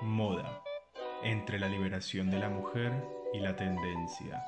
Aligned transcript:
Moda, 0.00 0.62
entre 1.24 1.58
la 1.58 1.68
liberación 1.68 2.30
de 2.30 2.38
la 2.38 2.48
mujer 2.48 2.92
y 3.34 3.40
la 3.40 3.56
tendencia. 3.56 4.44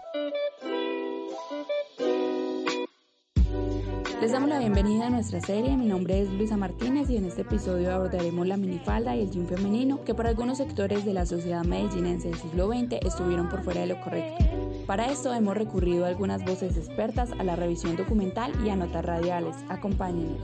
Les 4.20 4.30
damos 4.30 4.48
la 4.48 4.60
bienvenida 4.60 5.08
a 5.08 5.10
nuestra 5.10 5.40
serie, 5.40 5.76
mi 5.76 5.86
nombre 5.86 6.20
es 6.20 6.30
Luisa 6.30 6.56
Martínez 6.56 7.10
y 7.10 7.16
en 7.16 7.24
este 7.24 7.40
episodio 7.40 7.92
abordaremos 7.92 8.46
la 8.46 8.56
minifalda 8.56 9.16
y 9.16 9.22
el 9.22 9.30
jean 9.32 9.48
femenino 9.48 10.04
que 10.04 10.14
para 10.14 10.28
algunos 10.28 10.58
sectores 10.58 11.04
de 11.04 11.14
la 11.14 11.26
sociedad 11.26 11.64
medellinense 11.64 12.28
del 12.28 12.38
siglo 12.38 12.68
XX 12.68 13.04
estuvieron 13.04 13.48
por 13.48 13.64
fuera 13.64 13.80
de 13.80 13.88
lo 13.88 14.00
correcto. 14.02 14.44
Para 14.86 15.10
esto 15.10 15.34
hemos 15.34 15.56
recurrido 15.56 16.04
a 16.04 16.08
algunas 16.08 16.44
voces 16.44 16.76
expertas, 16.76 17.32
a 17.32 17.42
la 17.42 17.56
revisión 17.56 17.96
documental 17.96 18.52
y 18.64 18.68
a 18.68 18.76
notas 18.76 19.04
radiales. 19.04 19.56
Acompáñenos. 19.68 20.38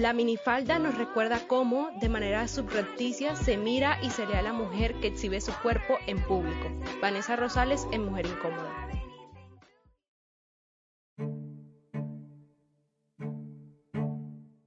La 0.00 0.14
minifalda 0.14 0.78
nos 0.78 0.96
recuerda 0.96 1.46
cómo, 1.46 1.90
de 2.00 2.08
manera 2.08 2.48
subrepticia, 2.48 3.36
se 3.36 3.58
mira 3.58 4.02
y 4.02 4.08
se 4.08 4.24
lee 4.24 4.32
a 4.32 4.40
la 4.40 4.54
mujer 4.54 4.98
que 4.98 5.08
exhibe 5.08 5.42
su 5.42 5.52
cuerpo 5.60 5.98
en 6.06 6.24
público. 6.24 6.70
Vanessa 7.02 7.36
Rosales 7.36 7.86
en 7.92 8.06
Mujer 8.06 8.24
Incómoda. 8.24 8.88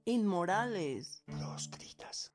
Inmorales. 0.04 1.24
Proscritas. 1.26 2.32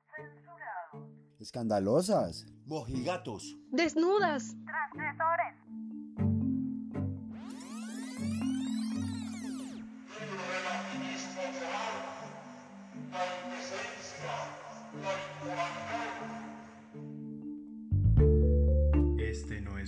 Escandalosas. 1.38 2.44
Mojigatos. 2.66 3.56
Desnudas. 3.70 4.54
Transgresores. 4.66 5.59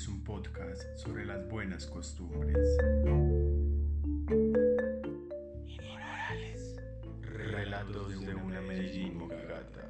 Es 0.03 0.09
un 0.09 0.25
podcast 0.25 0.83
sobre 0.97 1.25
las 1.25 1.49
buenas 1.49 1.87
costumbres. 1.87 2.59
Inmorales. 5.65 6.77
Relatos 7.21 8.21
de 8.27 8.35
una 8.35 8.61
Medellín 8.63 9.17
mocagata. 9.17 9.89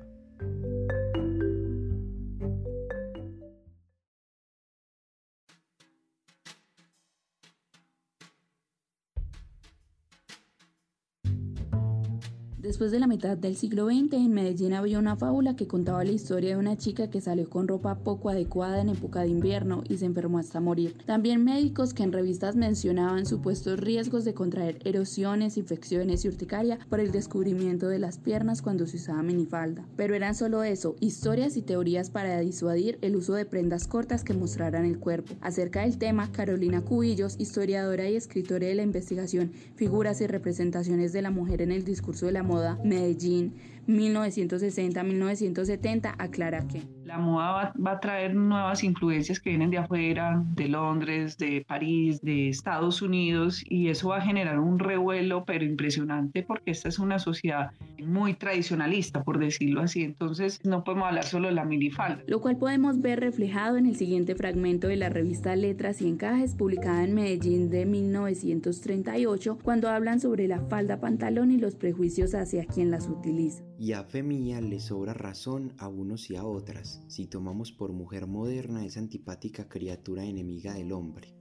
Después 12.82 12.90
de 12.90 12.98
la 12.98 13.06
mitad 13.06 13.38
del 13.38 13.54
siglo 13.54 13.86
XX, 13.86 14.14
en 14.14 14.32
Medellín 14.32 14.72
había 14.72 14.98
una 14.98 15.14
fábula 15.14 15.54
que 15.54 15.68
contaba 15.68 16.02
la 16.02 16.10
historia 16.10 16.50
de 16.50 16.56
una 16.56 16.76
chica 16.76 17.08
que 17.08 17.20
salió 17.20 17.48
con 17.48 17.68
ropa 17.68 18.00
poco 18.00 18.28
adecuada 18.28 18.80
en 18.80 18.88
época 18.88 19.20
de 19.20 19.28
invierno 19.28 19.84
y 19.88 19.98
se 19.98 20.06
enfermó 20.06 20.40
hasta 20.40 20.58
morir. 20.58 20.96
También 21.06 21.44
médicos 21.44 21.94
que 21.94 22.02
en 22.02 22.10
revistas 22.10 22.56
mencionaban 22.56 23.24
supuestos 23.24 23.78
riesgos 23.78 24.24
de 24.24 24.34
contraer 24.34 24.80
erosiones, 24.84 25.58
infecciones 25.58 26.24
y 26.24 26.28
urticaria 26.28 26.80
por 26.90 26.98
el 26.98 27.12
descubrimiento 27.12 27.86
de 27.86 28.00
las 28.00 28.18
piernas 28.18 28.62
cuando 28.62 28.88
se 28.88 28.96
usaba 28.96 29.22
minifalda. 29.22 29.84
Pero 29.94 30.16
eran 30.16 30.34
solo 30.34 30.64
eso, 30.64 30.96
historias 30.98 31.56
y 31.56 31.62
teorías 31.62 32.10
para 32.10 32.40
disuadir 32.40 32.98
el 33.00 33.14
uso 33.14 33.34
de 33.34 33.44
prendas 33.44 33.86
cortas 33.86 34.24
que 34.24 34.34
mostraran 34.34 34.86
el 34.86 34.98
cuerpo. 34.98 35.34
Acerca 35.40 35.82
del 35.82 35.98
tema, 35.98 36.32
Carolina 36.32 36.80
Cubillos, 36.80 37.36
historiadora 37.38 38.10
y 38.10 38.16
escritora 38.16 38.66
de 38.66 38.74
la 38.74 38.82
investigación 38.82 39.52
Figuras 39.76 40.20
y 40.20 40.26
representaciones 40.26 41.12
de 41.12 41.22
la 41.22 41.30
mujer 41.30 41.62
en 41.62 41.70
el 41.70 41.84
discurso 41.84 42.26
de 42.26 42.32
la 42.32 42.42
moda, 42.42 42.71
Medellín, 42.84 43.54
1960-1970, 43.88 46.14
aclara 46.18 46.68
que 46.68 46.82
la 47.12 47.18
moda 47.18 47.74
va, 47.78 47.90
a 47.90 48.00
traer 48.00 48.34
nuevas 48.34 48.82
influencias 48.82 49.38
que 49.38 49.50
vienen 49.50 49.70
de 49.70 49.76
afuera, 49.76 50.42
de 50.54 50.66
Londres, 50.68 51.36
de 51.36 51.62
París, 51.68 52.22
de 52.22 52.48
Estados 52.48 53.02
Unidos, 53.02 53.62
y 53.68 53.88
eso 53.88 54.08
va 54.08 54.16
a 54.16 54.20
generar 54.22 54.58
un 54.58 54.78
revuelo, 54.78 55.44
pero 55.44 55.62
impresionante, 55.62 56.42
porque 56.42 56.70
esta 56.70 56.88
es 56.88 56.98
una 56.98 57.18
sociedad 57.18 57.72
muy 58.02 58.32
tradicionalista, 58.32 59.22
por 59.24 59.38
decirlo 59.38 59.82
así. 59.82 60.02
Entonces, 60.02 60.58
no 60.64 60.84
podemos 60.84 61.08
hablar 61.08 61.24
solo 61.24 61.48
de 61.48 61.54
la 61.54 61.66
minifalda. 61.66 62.22
Lo 62.26 62.40
cual 62.40 62.56
podemos 62.56 63.02
ver 63.02 63.20
reflejado 63.20 63.76
en 63.76 63.84
el 63.84 63.96
siguiente 63.96 64.34
fragmento 64.34 64.88
de 64.88 64.96
la 64.96 65.10
revista 65.10 65.54
Letras 65.54 66.00
y 66.00 66.08
Encajes, 66.08 66.54
publicada 66.54 67.04
en 67.04 67.14
Medellín 67.14 67.68
de 67.68 67.84
1938, 67.84 69.58
cuando 69.62 69.90
hablan 69.90 70.18
sobre 70.18 70.48
la 70.48 70.60
falda 70.60 70.98
pantalón 70.98 71.50
y 71.50 71.58
los 71.58 71.74
prejuicios 71.74 72.34
hacia 72.34 72.64
quien 72.64 72.90
las 72.90 73.06
utiliza. 73.06 73.62
Y 73.82 73.94
a 73.94 74.04
fe 74.04 74.22
mía 74.22 74.60
le 74.60 74.78
sobra 74.78 75.12
razón 75.12 75.72
a 75.76 75.88
unos 75.88 76.30
y 76.30 76.36
a 76.36 76.44
otras 76.44 77.02
si 77.08 77.26
tomamos 77.26 77.72
por 77.72 77.90
mujer 77.92 78.28
moderna 78.28 78.86
esa 78.86 79.00
antipática 79.00 79.68
criatura 79.68 80.24
enemiga 80.24 80.74
del 80.74 80.92
hombre, 80.92 81.34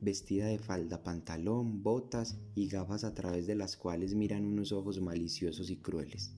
vestida 0.00 0.46
de 0.46 0.58
falda, 0.58 1.02
pantalón, 1.02 1.82
botas 1.82 2.38
y 2.54 2.68
gafas 2.68 3.04
a 3.04 3.12
través 3.12 3.46
de 3.46 3.56
las 3.56 3.76
cuales 3.76 4.14
miran 4.14 4.46
unos 4.46 4.72
ojos 4.72 5.02
maliciosos 5.02 5.68
y 5.68 5.76
crueles, 5.76 6.34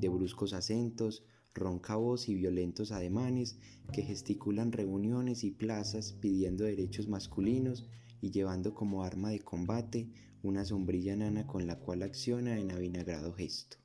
de 0.00 0.08
bruscos 0.08 0.54
acentos, 0.54 1.22
ronca 1.52 1.96
voz 1.96 2.30
y 2.30 2.34
violentos 2.34 2.90
ademanes 2.90 3.58
que 3.92 4.04
gesticulan 4.04 4.72
reuniones 4.72 5.44
y 5.44 5.50
plazas 5.50 6.14
pidiendo 6.14 6.64
derechos 6.64 7.08
masculinos 7.08 7.86
y 8.22 8.30
llevando 8.30 8.72
como 8.72 9.04
arma 9.04 9.28
de 9.28 9.40
combate 9.40 10.08
una 10.42 10.64
sombrilla 10.64 11.14
nana 11.14 11.46
con 11.46 11.66
la 11.66 11.78
cual 11.78 12.04
acciona 12.04 12.58
en 12.58 12.72
avinagrado 12.72 13.34
gesto. 13.34 13.83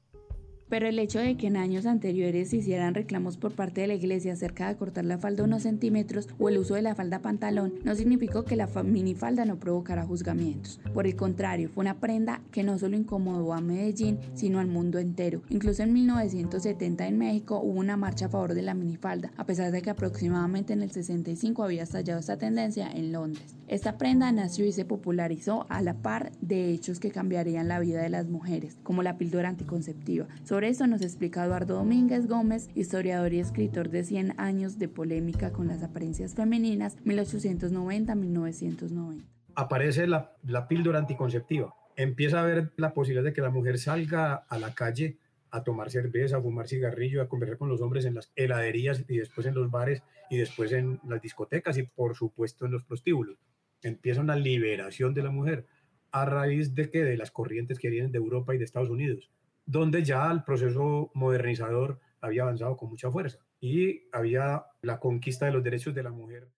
Pero 0.70 0.88
el 0.88 1.00
hecho 1.00 1.20
de 1.20 1.36
que 1.36 1.48
en 1.48 1.58
años 1.58 1.86
anteriores 1.86 2.50
se 2.50 2.58
hicieran 2.58 2.94
reclamos 2.94 3.38
por 3.38 3.54
parte 3.54 3.82
de 3.82 3.88
la 3.88 3.96
iglesia 3.96 4.34
acerca 4.34 4.68
de 4.68 4.76
cortar 4.76 5.06
la 5.06 5.18
falda 5.18 5.44
unos 5.44 5.64
centímetros 5.64 6.30
o 6.38 6.50
el 6.50 6.60
uso 6.60 6.76
de 6.76 6.84
la 6.84 6.96
falda 6.96 7.22
pantalón 7.22 7.74
no 7.84 7.96
significó 7.96 8.46
que 8.46 8.56
la 8.56 8.68
minifalda 8.84 9.46
no 9.46 9.60
provocara 9.60 10.06
juzgamientos. 10.06 10.80
Por 10.94 11.08
el 11.08 11.16
contrario, 11.16 11.70
fue 11.70 11.82
una 11.82 12.00
prenda 12.00 12.42
que 12.52 12.64
no 12.64 12.78
solo 12.78 12.96
incomodó 12.96 13.54
a 13.54 13.62
Medellín, 13.62 14.20
sino 14.36 14.60
al 14.60 14.68
mundo 14.68 15.00
entero. 15.00 15.42
Incluso 15.50 15.84
en 15.84 15.94
1970 15.94 17.08
en 17.08 17.18
México 17.18 17.60
hubo 17.60 17.80
una 17.80 17.98
marcha 17.98 18.28
a 18.28 18.30
favor 18.30 18.54
de 18.54 18.62
la 18.62 18.74
minifalda, 18.74 19.32
a 19.38 19.46
pesar 19.46 19.72
de 19.72 19.82
que 19.82 19.90
aproximadamente 19.90 20.74
en 20.74 20.84
el 20.84 20.92
65 20.92 21.64
había 21.64 21.84
estallado 21.84 22.20
esta 22.20 22.38
tendencia 22.38 22.90
en 22.92 23.12
Londres. 23.12 23.56
Esta 23.68 23.98
prenda 23.98 24.32
nació 24.32 24.66
y 24.66 24.72
se 24.72 24.86
popularizó 24.86 25.66
a 25.70 25.82
la 25.82 25.94
par 25.94 26.32
de 26.42 26.72
hechos 26.72 27.00
que 27.00 27.12
cambiarían 27.12 27.68
la 27.68 27.80
vida 27.80 28.02
de 28.02 28.10
las 28.10 28.28
mujeres, 28.28 28.78
como 28.84 29.04
la 29.04 29.18
píldora 29.18 29.50
anticonceptiva. 29.50 30.28
Eso 30.64 30.88
nos 30.88 31.02
explica 31.02 31.46
Eduardo 31.46 31.76
Domínguez 31.76 32.28
Gómez, 32.28 32.70
historiador 32.76 33.34
y 33.34 33.40
escritor 33.40 33.90
de 33.90 34.04
100 34.04 34.40
años 34.40 34.80
de 34.80 34.88
polémica 34.88 35.52
con 35.52 35.68
las 35.68 35.84
apariencias 35.84 36.36
femeninas, 36.36 36.98
1890-1990. 37.06 39.26
Aparece 39.56 40.08
la, 40.08 40.36
la 40.44 40.68
píldora 40.68 41.00
anticonceptiva. 41.00 41.74
Empieza 41.96 42.40
a 42.40 42.44
haber 42.44 42.72
la 42.78 42.94
posibilidad 42.94 43.24
de 43.24 43.34
que 43.34 43.42
la 43.42 43.50
mujer 43.50 43.78
salga 43.78 44.36
a 44.36 44.58
la 44.58 44.74
calle 44.74 45.18
a 45.52 45.64
tomar 45.64 45.90
cerveza, 45.90 46.38
a 46.38 46.42
fumar 46.42 46.68
cigarrillo, 46.68 47.22
a 47.22 47.28
conversar 47.28 47.58
con 47.58 47.70
los 47.70 47.82
hombres 47.82 48.06
en 48.06 48.16
las 48.16 48.32
heladerías 48.36 49.04
y 49.08 49.18
después 49.18 49.48
en 49.48 49.56
los 49.56 49.72
bares 49.72 50.04
y 50.30 50.38
después 50.38 50.72
en 50.72 51.00
las 51.08 51.22
discotecas 51.22 51.78
y 51.78 51.84
por 51.84 52.16
supuesto 52.16 52.66
en 52.66 52.72
los 52.72 52.84
prostíbulos. 52.84 53.38
Empieza 53.82 54.22
una 54.22 54.36
liberación 54.36 55.14
de 55.14 55.24
la 55.24 55.32
mujer 55.32 55.66
a 56.12 56.26
raíz 56.26 56.76
de 56.76 56.90
que 56.90 57.04
de 57.04 57.18
las 57.18 57.32
corrientes 57.32 57.80
que 57.80 57.90
vienen 57.90 58.12
de 58.12 58.18
Europa 58.18 58.54
y 58.54 58.58
de 58.58 58.66
Estados 58.66 58.90
Unidos, 58.90 59.32
donde 59.70 60.04
ya 60.04 60.32
el 60.32 60.44
proceso 60.44 61.12
modernizador 61.14 62.00
había 62.22 62.42
avanzado 62.42 62.76
con 62.76 62.90
mucha 62.90 63.12
fuerza 63.12 63.38
y 63.60 64.10
había 64.12 64.66
la 64.82 65.00
conquista 65.00 65.46
de 65.46 65.52
los 65.52 65.64
derechos 65.64 65.94
de 65.94 66.02
la 66.02 66.10
mujer. 66.10 66.50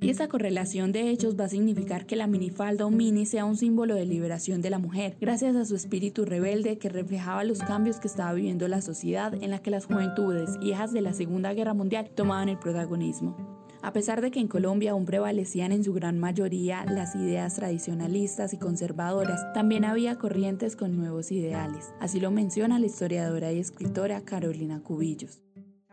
Y 0.00 0.10
esa 0.10 0.28
correlación 0.28 0.92
de 0.92 1.08
hechos 1.10 1.38
va 1.38 1.44
a 1.44 1.48
significar 1.48 2.04
que 2.04 2.14
la 2.14 2.26
minifalda 2.26 2.84
o 2.84 2.90
mini 2.90 3.24
sea 3.24 3.46
un 3.46 3.56
símbolo 3.56 3.94
de 3.94 4.04
liberación 4.04 4.60
de 4.60 4.70
la 4.70 4.78
mujer, 4.78 5.16
gracias 5.18 5.56
a 5.56 5.64
su 5.64 5.76
espíritu 5.76 6.26
rebelde 6.26 6.78
que 6.78 6.90
reflejaba 6.90 7.42
los 7.42 7.60
cambios 7.60 8.00
que 8.00 8.08
estaba 8.08 8.34
viviendo 8.34 8.68
la 8.68 8.82
sociedad 8.82 9.32
en 9.42 9.50
la 9.50 9.60
que 9.60 9.70
las 9.70 9.86
juventudes, 9.86 10.50
hijas 10.60 10.92
de 10.92 11.00
la 11.00 11.14
Segunda 11.14 11.54
Guerra 11.54 11.72
Mundial, 11.72 12.10
tomaban 12.14 12.50
el 12.50 12.58
protagonismo. 12.58 13.57
A 13.88 13.92
pesar 13.94 14.20
de 14.20 14.30
que 14.30 14.38
en 14.38 14.48
Colombia 14.48 14.90
aún 14.90 15.06
prevalecían 15.06 15.72
en 15.72 15.82
su 15.82 15.94
gran 15.94 16.18
mayoría 16.18 16.84
las 16.84 17.14
ideas 17.14 17.54
tradicionalistas 17.54 18.52
y 18.52 18.58
conservadoras, 18.58 19.50
también 19.54 19.86
había 19.86 20.16
corrientes 20.16 20.76
con 20.76 20.94
nuevos 20.94 21.32
ideales. 21.32 21.94
Así 21.98 22.20
lo 22.20 22.30
menciona 22.30 22.78
la 22.78 22.84
historiadora 22.84 23.50
y 23.50 23.60
escritora 23.60 24.20
Carolina 24.26 24.82
Cubillos 24.82 25.42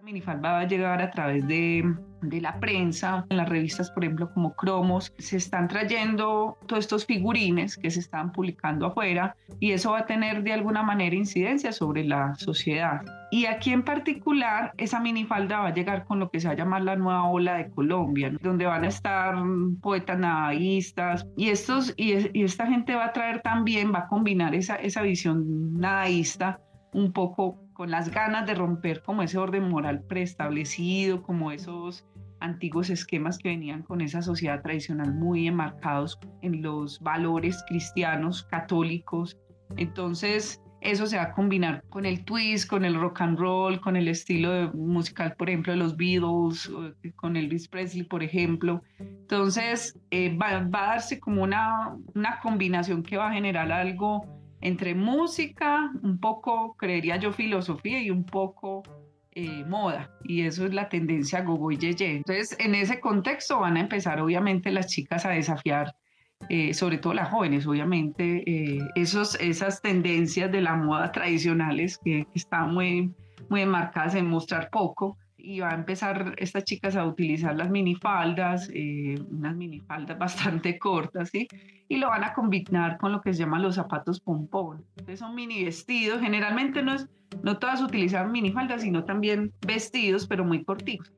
minifalda 0.05 0.51
va 0.51 0.59
a 0.59 0.67
llegar 0.67 1.01
a 1.01 1.09
través 1.09 1.47
de, 1.47 1.83
de, 2.29 2.41
la 2.41 2.59
prensa, 2.59 3.25
en 3.29 3.37
las 3.37 3.49
revistas, 3.49 3.91
por 3.91 4.03
ejemplo, 4.03 4.31
como 4.33 4.55
Cromos, 4.55 5.13
se 5.17 5.37
están 5.37 5.67
trayendo 5.67 6.57
todos 6.67 6.85
estos 6.85 7.05
figurines 7.05 7.77
que 7.77 7.89
se 7.91 7.99
están 7.99 8.31
publicando 8.31 8.87
afuera 8.87 9.35
y 9.59 9.71
eso 9.71 9.91
va 9.91 9.99
a 9.99 10.05
tener 10.05 10.43
de 10.43 10.53
alguna 10.53 10.83
manera 10.83 11.15
incidencia 11.15 11.71
sobre 11.71 12.03
la 12.03 12.35
sociedad. 12.35 13.01
Y 13.31 13.47
aquí 13.47 13.71
en 13.71 13.83
particular, 13.83 14.73
esa 14.77 14.99
minifalda 14.99 15.59
va 15.59 15.67
a 15.67 15.73
llegar 15.73 16.05
con 16.05 16.19
lo 16.19 16.29
que 16.29 16.39
se 16.39 16.47
va 16.47 16.53
a 16.53 16.57
llamar 16.57 16.83
la 16.83 16.95
nueva 16.95 17.27
ola 17.27 17.57
de 17.57 17.69
Colombia, 17.69 18.31
donde 18.41 18.65
van 18.65 18.83
a 18.83 18.87
estar 18.87 19.35
poetas 19.81 20.17
nadaístas 20.19 21.27
y, 21.35 21.49
estos, 21.49 21.93
y, 21.97 22.13
esta 22.43 22.67
gente 22.67 22.95
va 22.95 23.05
a 23.05 23.13
traer 23.13 23.41
también, 23.41 23.93
va 23.93 23.99
a 23.99 24.07
combinar 24.07 24.55
esa, 24.55 24.75
esa 24.75 25.01
visión 25.01 25.73
nadaísta 25.73 26.59
un 26.93 27.11
poco 27.11 27.59
con 27.73 27.91
las 27.91 28.09
ganas 28.09 28.47
de 28.47 28.55
romper 28.55 29.01
como 29.03 29.21
ese 29.21 29.37
orden 29.37 29.69
moral 29.69 30.01
preestablecido, 30.01 31.21
como 31.21 31.51
esos 31.51 32.05
antiguos 32.39 32.89
esquemas 32.89 33.37
que 33.37 33.49
venían 33.49 33.83
con 33.83 34.01
esa 34.01 34.21
sociedad 34.21 34.61
tradicional 34.61 35.13
muy 35.13 35.47
enmarcados 35.47 36.19
en 36.41 36.61
los 36.61 36.99
valores 36.99 37.63
cristianos, 37.67 38.43
católicos. 38.43 39.37
Entonces, 39.77 40.61
eso 40.81 41.07
se 41.07 41.17
va 41.17 41.23
a 41.23 41.31
combinar 41.33 41.83
con 41.89 42.05
el 42.05 42.23
twist, 42.23 42.69
con 42.69 42.85
el 42.85 42.95
rock 42.95 43.21
and 43.21 43.39
roll, 43.39 43.79
con 43.81 43.95
el 43.95 44.07
estilo 44.07 44.71
musical, 44.73 45.35
por 45.35 45.49
ejemplo, 45.49 45.73
de 45.73 45.79
los 45.79 45.97
Beatles, 45.97 46.71
con 47.15 47.35
Elvis 47.35 47.67
Presley, 47.67 48.03
por 48.03 48.21
ejemplo. 48.21 48.83
Entonces, 48.99 49.99
eh, 50.11 50.37
va, 50.37 50.59
va, 50.59 50.83
a 50.83 50.87
darse 50.89 51.19
como 51.19 51.41
una, 51.41 51.95
una 52.13 52.39
combinación 52.39 53.01
que 53.01 53.17
va 53.17 53.29
a 53.29 53.33
generar 53.33 53.71
algo 53.71 54.25
entre 54.61 54.95
música, 54.95 55.91
un 56.03 56.19
poco, 56.19 56.75
creería 56.77 57.17
yo, 57.17 57.31
filosofía 57.31 58.01
y 58.01 58.11
un 58.11 58.23
poco 58.23 58.83
eh, 59.35 59.65
moda. 59.65 60.09
Y 60.23 60.43
eso 60.43 60.65
es 60.65 60.73
la 60.73 60.87
tendencia 60.87 61.41
gogo 61.41 61.69
y 61.69 61.77
yeye. 61.77 62.15
Entonces, 62.15 62.55
en 62.57 62.73
ese 62.73 63.01
contexto 63.01 63.59
van 63.59 63.75
a 63.75 63.81
empezar, 63.81 64.21
obviamente, 64.21 64.71
las 64.71 64.87
chicas 64.87 65.25
a 65.25 65.31
desafiar, 65.31 65.93
eh, 66.47 66.73
sobre 66.73 66.97
todo 66.99 67.13
las 67.13 67.29
jóvenes, 67.29 67.67
obviamente, 67.67 68.43
eh, 68.49 68.79
esos, 68.95 69.35
esas 69.41 69.81
tendencias 69.81 70.49
de 70.53 70.61
la 70.61 70.75
moda 70.75 71.11
tradicionales 71.11 71.97
que, 71.97 72.25
están 72.33 72.73
muy, 72.73 73.13
muy 73.49 73.61
enmarcadas 73.61 74.15
en 74.15 74.27
mostrar 74.27 74.69
poco 74.69 75.17
y 75.45 75.59
va 75.59 75.69
a 75.69 75.75
empezar 75.75 76.33
estas 76.37 76.63
chicas 76.63 76.95
a 76.95 77.05
utilizar 77.05 77.55
las 77.55 77.69
minifaldas, 77.69 78.69
eh, 78.73 79.15
unas 79.29 79.55
minifaldas 79.55 80.17
bastante 80.19 80.79
cortas, 80.79 81.29
¿sí? 81.29 81.47
Y 81.87 81.97
lo 81.97 82.07
van 82.09 82.23
a 82.23 82.33
combinar 82.33 82.97
con 82.97 83.11
lo 83.11 83.21
que 83.21 83.33
se 83.33 83.39
llaman 83.39 83.61
los 83.61 83.75
zapatos 83.75 84.19
pompón. 84.19 84.83
Entonces 84.97 85.19
son 85.19 85.35
mini 85.35 85.63
vestidos, 85.63 86.19
generalmente 86.19 86.81
no, 86.81 86.95
es, 86.95 87.07
no 87.43 87.59
todas 87.59 87.81
utilizan 87.81 88.31
minifaldas, 88.31 88.81
sino 88.81 89.03
también 89.03 89.53
vestidos, 89.65 90.25
pero 90.25 90.43
muy 90.43 90.63
cortitos. 90.63 91.13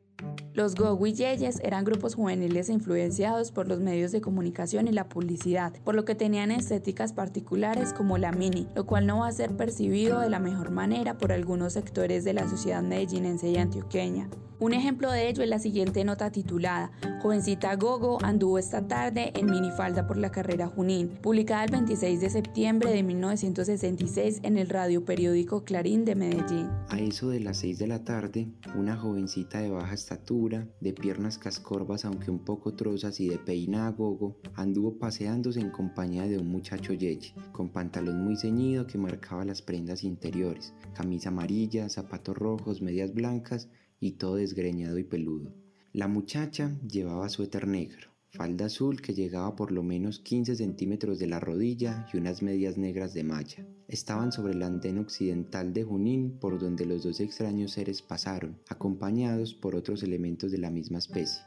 Los 0.58 0.74
Yeyes 0.74 1.60
eran 1.64 1.86
grupos 1.86 2.16
juveniles 2.16 2.70
influenciados 2.70 3.52
por 3.52 3.68
los 3.68 3.80
medios 3.80 4.12
de 4.12 4.22
comunicación 4.22 4.88
y 4.88 4.92
la 4.92 5.08
publicidad, 5.08 5.72
por 5.84 5.94
lo 5.94 6.04
que 6.04 6.16
tenían 6.16 6.50
estéticas 6.50 7.14
particulares 7.14 7.94
como 7.94 8.18
la 8.18 8.32
mini, 8.32 8.68
lo 8.74 8.88
cual 8.88 9.06
no 9.06 9.20
va 9.20 9.28
a 9.28 9.32
ser 9.32 9.56
percibido 9.56 10.20
de 10.20 10.32
la 10.32 10.40
mejor 10.40 10.72
manera 10.72 11.20
por 11.20 11.32
algunos 11.32 11.74
sectores 11.74 12.24
de 12.24 12.34
la 12.34 12.50
sociedad 12.50 12.82
medellinense 12.82 13.50
y 13.50 13.58
antioqueña. 13.58 14.30
Un 14.60 14.74
ejemplo 14.74 15.12
de 15.12 15.30
ello 15.30 15.44
es 15.44 15.50
la 15.50 15.60
siguiente 15.60 16.04
nota 16.04 16.32
titulada 16.32 16.92
Jovencita 17.22 17.76
Gogo 17.76 18.18
anduvo 18.24 18.58
esta 18.58 18.88
tarde 18.88 19.32
en 19.36 19.52
minifalda 19.52 20.08
por 20.08 20.18
la 20.18 20.32
carrera 20.32 20.66
Junín, 20.68 21.10
publicada 21.22 21.66
el 21.66 21.72
26 21.72 22.22
de 22.22 22.30
septiembre 22.32 22.92
de 22.92 23.04
1966 23.04 24.40
en 24.42 24.58
el 24.58 24.70
radio 24.70 25.06
periódico 25.06 25.64
Clarín 25.64 26.06
de 26.06 26.16
Medellín. 26.16 26.70
A 26.90 27.00
eso 27.00 27.30
de 27.30 27.40
las 27.40 27.58
6 27.58 27.78
de 27.78 27.88
la 27.88 28.04
tarde, 28.04 28.48
una 28.76 28.96
jovencita 28.98 29.60
de 29.60 29.70
baja 29.70 29.94
estatura, 29.94 30.47
de 30.48 30.94
piernas 30.94 31.38
cascorvas 31.38 32.06
aunque 32.06 32.32
un 32.32 32.40
poco 32.40 32.74
trozas 32.74 33.20
y 33.20 33.28
de 33.28 33.38
peina 33.38 33.86
a 33.86 33.92
gogo, 33.92 34.40
anduvo 34.56 34.98
paseándose 34.98 35.60
en 35.60 35.72
compañía 35.72 36.26
de 36.26 36.38
un 36.38 36.48
muchacho 36.48 36.94
yeye, 36.94 37.34
con 37.52 37.70
pantalón 37.70 38.24
muy 38.24 38.38
ceñido 38.38 38.88
que 38.88 38.98
marcaba 38.98 39.44
las 39.44 39.62
prendas 39.62 40.06
interiores, 40.06 40.74
camisa 40.94 41.30
amarilla, 41.30 41.90
zapatos 41.90 42.38
rojos, 42.38 42.82
medias 42.82 43.14
blancas 43.14 43.68
y 44.00 44.14
todo 44.14 44.36
desgreñado 44.36 44.98
y 44.98 45.04
peludo. 45.04 45.54
La 45.92 46.08
muchacha 46.08 46.80
llevaba 46.88 47.28
suéter 47.28 47.68
negro, 47.68 48.10
falda 48.30 48.66
azul 48.66 49.02
que 49.02 49.14
llegaba 49.14 49.56
por 49.56 49.72
lo 49.72 49.84
menos 49.84 50.20
15 50.20 50.56
centímetros 50.56 51.20
de 51.20 51.28
la 51.28 51.40
rodilla 51.40 52.06
y 52.14 52.18
unas 52.18 52.42
medias 52.42 52.78
negras 52.78 53.14
de 53.14 53.24
malla. 53.24 53.66
Estaban 53.88 54.32
sobre 54.32 54.54
el 54.54 54.64
andén 54.64 54.98
occidental 55.00 55.74
de 55.74 55.84
Junín 55.84 56.38
por 56.40 56.60
donde 56.60 56.86
los 56.86 57.04
dos 57.04 57.20
extraños 57.20 57.72
seres 57.72 58.02
pasaron, 58.02 58.60
acompañados 58.70 59.54
por 59.54 59.76
otros 59.76 60.04
elementos 60.04 60.52
de 60.52 60.58
la 60.58 60.70
misma 60.70 61.00
especie 61.00 61.42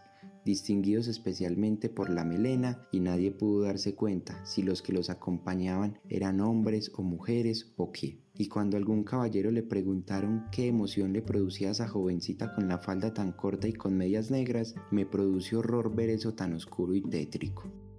distinguidos 0.45 1.09
especialmente 1.09 1.89
por 1.89 2.11
la 2.11 2.25
melena 2.25 2.87
y 2.93 3.01
nadie 3.01 3.31
pudo 3.31 3.63
darse 3.63 3.95
cuenta 3.95 4.45
si 4.45 4.63
los 4.63 4.83
que 4.83 4.93
los 4.93 5.11
acompañaban 5.11 5.99
eran 6.09 6.41
hombres 6.41 6.91
o 6.95 7.03
mujeres 7.03 7.73
o 7.77 7.93
qué 7.93 8.21
y 8.41 8.49
cuando 8.49 8.79
algún 8.79 9.05
caballero 9.05 9.51
le 9.51 9.63
preguntaron 9.63 10.47
qué 10.51 10.67
emoción 10.69 11.13
le 11.13 11.21
producía 11.21 11.73
esa 11.73 11.89
jovencita 11.89 12.55
con 12.55 12.69
la 12.69 12.79
falda 12.79 13.13
tan 13.13 13.33
corta 13.33 13.69
y 13.69 13.75
con 13.75 13.99
medias 13.99 14.31
negras, 14.31 14.75
me 14.91 15.05
produjo 15.05 15.59
horror 15.59 15.95
ver 15.95 16.09
eso 16.09 16.33
tan 16.33 16.55
oscuro 16.55 16.95
y 16.95 17.03
tétrico. 17.03 17.90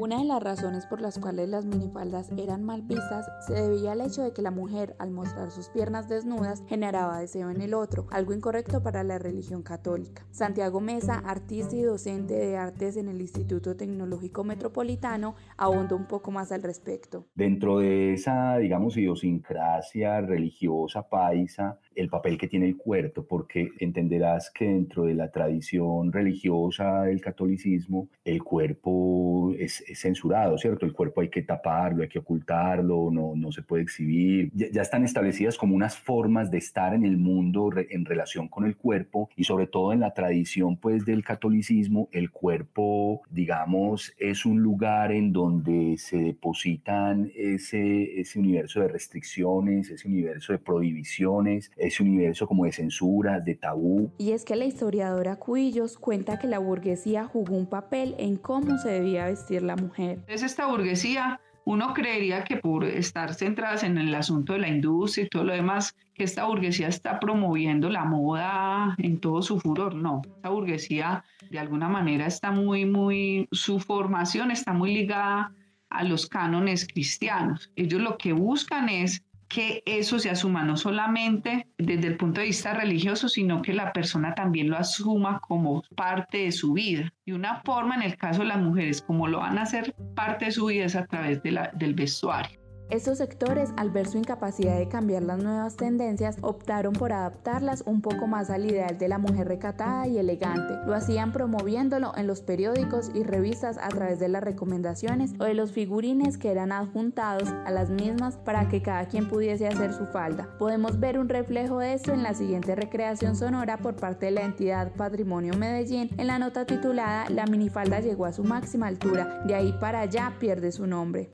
Una 0.00 0.18
de 0.18 0.26
las 0.26 0.40
razones 0.40 0.86
por 0.86 1.00
las 1.00 1.18
cuales 1.18 1.48
las 1.48 1.66
minifaldas 1.66 2.30
eran 2.36 2.62
mal 2.62 2.82
vistas 2.82 3.28
se 3.44 3.54
debía 3.54 3.90
al 3.90 4.00
hecho 4.00 4.22
de 4.22 4.32
que 4.32 4.42
la 4.42 4.52
mujer, 4.52 4.94
al 5.00 5.10
mostrar 5.10 5.50
sus 5.50 5.70
piernas 5.70 6.08
desnudas, 6.08 6.62
generaba 6.68 7.18
deseo 7.18 7.50
en 7.50 7.60
el 7.60 7.74
otro, 7.74 8.06
algo 8.12 8.32
incorrecto 8.32 8.80
para 8.80 9.02
la 9.02 9.18
religión 9.18 9.64
católica. 9.64 10.24
Santiago 10.30 10.80
Mesa, 10.80 11.18
artista 11.26 11.74
y 11.74 11.82
docente 11.82 12.34
de 12.34 12.56
artes 12.56 12.96
en 12.96 13.08
el 13.08 13.20
Instituto 13.20 13.74
Tecnológico 13.74 14.44
Metropolitano, 14.44 15.34
abunda 15.56 15.96
un 15.96 16.06
poco 16.06 16.30
más 16.30 16.52
al 16.52 16.62
respecto. 16.62 17.26
Dentro 17.34 17.80
de 17.80 18.12
esa, 18.12 18.56
digamos, 18.58 18.96
idiosincrasia 18.96 20.20
religiosa 20.20 21.08
paisa, 21.08 21.80
el 21.98 22.08
papel 22.08 22.38
que 22.38 22.46
tiene 22.46 22.66
el 22.66 22.76
cuerpo, 22.76 23.26
porque 23.26 23.72
entenderás 23.80 24.50
que 24.50 24.66
dentro 24.66 25.04
de 25.04 25.14
la 25.14 25.30
tradición 25.30 26.12
religiosa 26.12 27.02
del 27.02 27.20
catolicismo, 27.20 28.08
el 28.24 28.42
cuerpo 28.42 29.52
es, 29.58 29.84
censurado, 29.94 30.56
¿cierto? 30.58 30.86
El 30.86 30.92
cuerpo 30.92 31.20
hay 31.20 31.28
que 31.28 31.42
taparlo, 31.42 32.02
hay 32.02 32.08
que 32.08 32.20
ocultarlo, 32.20 33.10
no, 33.10 33.34
no 33.34 33.50
se 33.50 33.62
puede 33.62 33.82
exhibir. 33.82 34.50
Ya, 34.54 34.82
están 34.82 35.04
establecidas 35.04 35.56
como 35.56 35.74
unas 35.74 35.98
formas 35.98 36.50
de 36.50 36.58
estar 36.58 36.94
en 36.94 37.04
el 37.04 37.16
mundo 37.16 37.70
en 37.76 38.04
relación 38.04 38.48
con 38.48 38.64
el 38.64 38.76
cuerpo 38.76 39.28
y 39.34 39.44
sobre 39.44 39.66
todo 39.66 39.92
en 39.92 40.00
la 40.00 40.14
tradición 40.14 40.76
pues 40.76 41.04
del 41.04 41.24
catolicismo, 41.24 42.08
el 42.12 42.30
cuerpo, 42.30 43.22
digamos, 43.30 44.14
es 44.18 44.46
un 44.46 44.62
lugar 44.62 45.10
en 45.12 45.32
donde 45.32 45.96
se 45.98 46.18
depositan 46.18 47.30
ese, 47.34 48.20
ese 48.20 48.38
universo 48.38 48.80
de 48.80 48.88
restricciones, 48.88 49.90
ese 49.90 50.06
universo 50.06 50.52
de 50.52 50.58
prohibiciones, 50.58 51.70
ese 51.88 52.02
universo 52.02 52.46
como 52.46 52.64
de 52.64 52.72
censura, 52.72 53.40
de 53.40 53.54
tabú. 53.54 54.10
Y 54.18 54.32
es 54.32 54.44
que 54.44 54.56
la 54.56 54.64
historiadora 54.64 55.36
Cuillos 55.36 55.98
cuenta 55.98 56.38
que 56.38 56.46
la 56.46 56.58
burguesía 56.58 57.24
jugó 57.24 57.56
un 57.56 57.66
papel 57.66 58.14
en 58.18 58.36
cómo 58.36 58.78
se 58.78 58.90
debía 58.90 59.26
vestir 59.26 59.62
la 59.62 59.76
mujer. 59.76 60.20
Es 60.26 60.42
esta 60.42 60.66
burguesía 60.66 61.40
uno 61.68 61.92
creería 61.92 62.44
que 62.44 62.56
por 62.56 62.82
estar 62.82 63.34
centradas 63.34 63.82
en 63.82 63.98
el 63.98 64.14
asunto 64.14 64.54
de 64.54 64.60
la 64.60 64.68
industria 64.68 65.26
y 65.26 65.28
todo 65.28 65.44
lo 65.44 65.52
demás, 65.52 65.94
que 66.14 66.24
esta 66.24 66.46
burguesía 66.46 66.88
está 66.88 67.20
promoviendo 67.20 67.90
la 67.90 68.06
moda 68.06 68.94
en 68.96 69.20
todo 69.20 69.42
su 69.42 69.60
furor. 69.60 69.94
No, 69.94 70.22
esta 70.24 70.48
burguesía 70.48 71.24
de 71.50 71.58
alguna 71.58 71.90
manera 71.90 72.26
está 72.26 72.52
muy, 72.52 72.86
muy, 72.86 73.48
su 73.52 73.80
formación 73.80 74.50
está 74.50 74.72
muy 74.72 74.94
ligada 74.94 75.52
a 75.90 76.04
los 76.04 76.26
cánones 76.26 76.88
cristianos. 76.88 77.70
Ellos 77.76 78.00
lo 78.00 78.16
que 78.16 78.32
buscan 78.32 78.88
es 78.88 79.22
que 79.48 79.82
eso 79.86 80.18
se 80.18 80.30
asuma 80.30 80.62
no 80.62 80.76
solamente 80.76 81.66
desde 81.78 82.08
el 82.08 82.16
punto 82.16 82.40
de 82.40 82.48
vista 82.48 82.74
religioso, 82.74 83.28
sino 83.28 83.62
que 83.62 83.72
la 83.72 83.92
persona 83.92 84.34
también 84.34 84.68
lo 84.68 84.76
asuma 84.76 85.40
como 85.40 85.82
parte 85.96 86.38
de 86.38 86.52
su 86.52 86.74
vida. 86.74 87.12
Y 87.24 87.32
una 87.32 87.62
forma, 87.62 87.94
en 87.94 88.02
el 88.02 88.16
caso 88.16 88.40
de 88.40 88.48
las 88.48 88.60
mujeres, 88.60 89.00
como 89.02 89.26
lo 89.26 89.38
van 89.38 89.58
a 89.58 89.62
hacer 89.62 89.94
parte 90.14 90.46
de 90.46 90.52
su 90.52 90.66
vida, 90.66 90.84
es 90.84 90.96
a 90.96 91.06
través 91.06 91.42
de 91.42 91.52
la, 91.52 91.70
del 91.74 91.94
vestuario. 91.94 92.57
Estos 92.90 93.18
sectores, 93.18 93.68
al 93.76 93.90
ver 93.90 94.06
su 94.06 94.16
incapacidad 94.16 94.78
de 94.78 94.88
cambiar 94.88 95.22
las 95.22 95.42
nuevas 95.42 95.76
tendencias, 95.76 96.38
optaron 96.40 96.94
por 96.94 97.12
adaptarlas 97.12 97.82
un 97.84 98.00
poco 98.00 98.26
más 98.26 98.48
al 98.48 98.64
ideal 98.64 98.96
de 98.96 99.08
la 99.08 99.18
mujer 99.18 99.46
recatada 99.46 100.06
y 100.06 100.16
elegante. 100.16 100.74
Lo 100.86 100.94
hacían 100.94 101.32
promoviéndolo 101.32 102.16
en 102.16 102.26
los 102.26 102.40
periódicos 102.40 103.10
y 103.14 103.24
revistas 103.24 103.76
a 103.76 103.88
través 103.88 104.18
de 104.18 104.28
las 104.28 104.42
recomendaciones 104.42 105.34
o 105.38 105.44
de 105.44 105.52
los 105.52 105.72
figurines 105.72 106.38
que 106.38 106.50
eran 106.50 106.72
adjuntados 106.72 107.50
a 107.50 107.70
las 107.70 107.90
mismas 107.90 108.38
para 108.38 108.68
que 108.68 108.80
cada 108.80 109.06
quien 109.06 109.28
pudiese 109.28 109.68
hacer 109.68 109.92
su 109.92 110.06
falda. 110.06 110.48
Podemos 110.58 110.98
ver 110.98 111.18
un 111.18 111.28
reflejo 111.28 111.80
de 111.80 111.92
esto 111.92 112.14
en 112.14 112.22
la 112.22 112.32
siguiente 112.32 112.74
recreación 112.74 113.36
sonora 113.36 113.76
por 113.76 113.96
parte 113.96 114.26
de 114.26 114.32
la 114.32 114.46
entidad 114.46 114.94
Patrimonio 114.94 115.52
Medellín 115.58 116.08
en 116.16 116.26
la 116.26 116.38
nota 116.38 116.64
titulada 116.64 117.28
La 117.28 117.44
minifalda 117.44 118.00
llegó 118.00 118.24
a 118.24 118.32
su 118.32 118.44
máxima 118.44 118.86
altura, 118.86 119.42
de 119.46 119.54
ahí 119.54 119.74
para 119.78 120.00
allá 120.00 120.32
pierde 120.40 120.72
su 120.72 120.86
nombre. 120.86 121.30